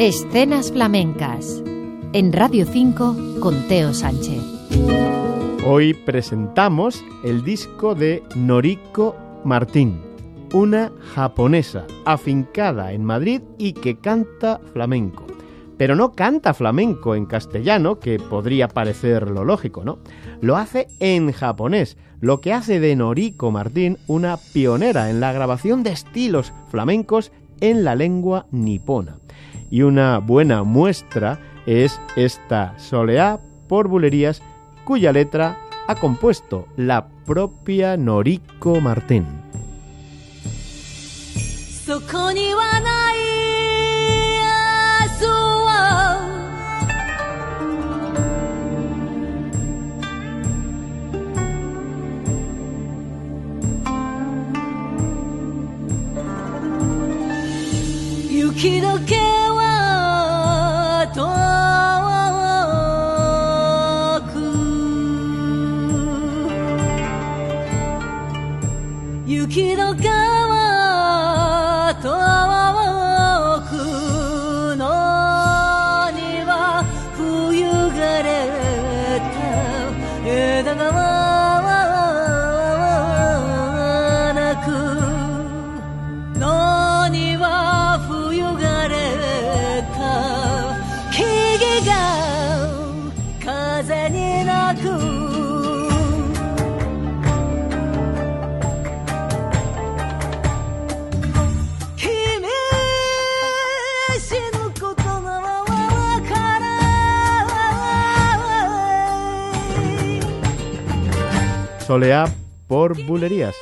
[0.00, 1.60] Escenas flamencas.
[2.12, 4.40] En Radio 5 con Teo Sánchez.
[5.66, 10.00] Hoy presentamos el disco de Noriko Martín,
[10.52, 15.26] una japonesa afincada en Madrid y que canta flamenco.
[15.76, 19.98] Pero no canta flamenco en castellano, que podría parecer lo lógico, ¿no?
[20.40, 25.82] Lo hace en japonés, lo que hace de Noriko Martín una pionera en la grabación
[25.82, 29.16] de estilos flamencos en la lengua nipona
[29.70, 34.42] y una buena muestra es esta Soleá por Bulerías,
[34.84, 39.26] cuya letra ha compuesto la propia Noriko Martín.
[69.28, 70.08] 雪の川
[72.00, 72.08] 遠
[73.68, 73.76] く
[74.74, 76.82] の庭
[77.14, 78.26] 冬がれ
[79.20, 79.36] た。
[80.26, 80.82] 枝川
[84.32, 84.66] なく
[86.38, 88.96] の庭冬がれ
[89.92, 90.00] た。
[91.12, 91.92] 木々が
[111.88, 112.26] Soleá
[112.66, 113.56] por Bulerías.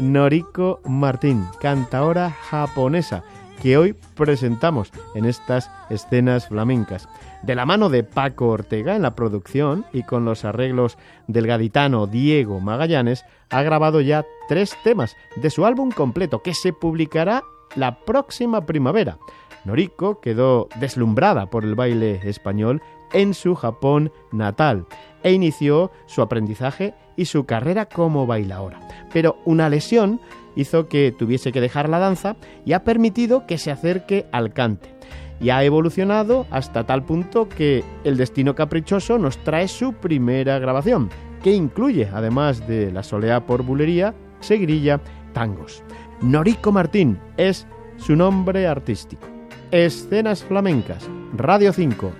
[0.00, 3.24] Noriko Martín, cantaora japonesa,
[3.60, 7.08] que hoy presentamos en estas escenas flamencas.
[7.42, 12.06] De la mano de Paco Ortega en la producción y con los arreglos del gaditano
[12.06, 17.42] Diego Magallanes, ha grabado ya tres temas de su álbum completo que se publicará
[17.74, 19.18] la próxima primavera.
[19.64, 22.80] Noriko quedó deslumbrada por el baile español
[23.14, 24.86] en su Japón natal
[25.22, 28.80] e inició su aprendizaje y su carrera como bailaora.
[29.12, 30.20] Pero una lesión
[30.56, 32.36] hizo que tuviese que dejar la danza
[32.66, 34.94] y ha permitido que se acerque al cante.
[35.40, 41.10] Y ha evolucionado hasta tal punto que El Destino Caprichoso nos trae su primera grabación,
[41.42, 45.00] que incluye, además de La Soleá por Bulería, Seguirilla,
[45.32, 45.82] tangos.
[46.20, 49.26] Noriko Martín es su nombre artístico.
[49.70, 52.12] Escenas flamencas, Radio 5,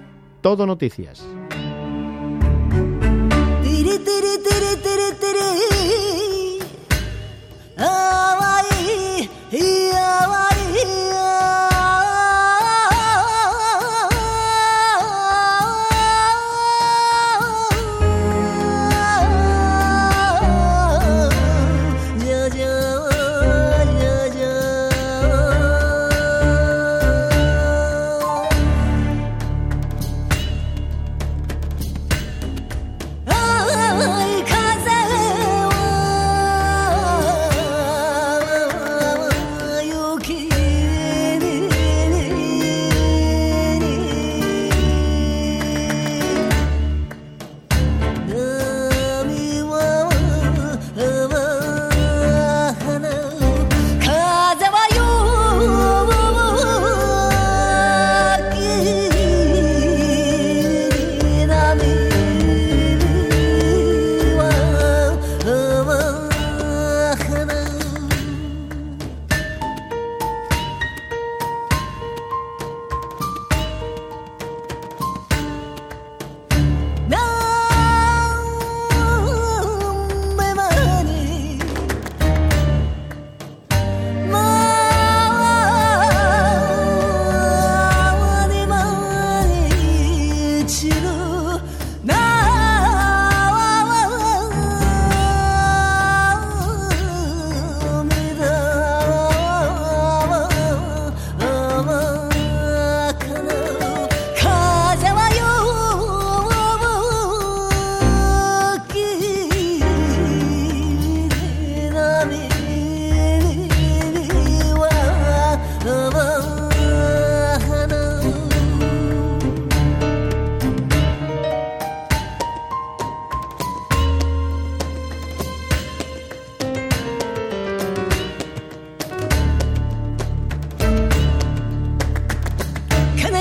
[0.45, 1.25] Todo Noticias.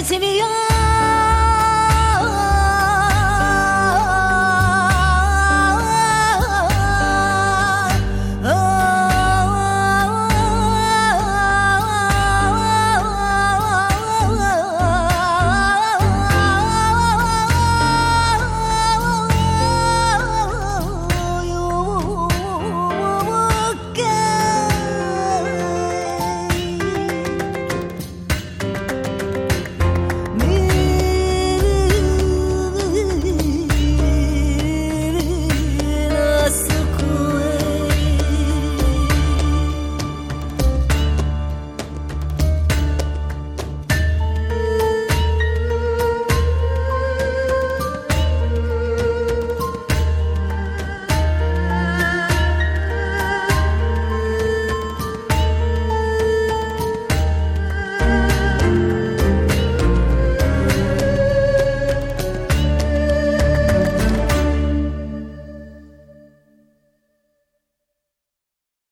[0.03, 0.72] to be yours.